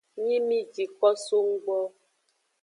Nyi 0.25 0.37
mi 0.47 0.57
ji 0.73 0.85
ko 0.99 1.07
so 1.25 1.37
nggbo. 1.51 1.77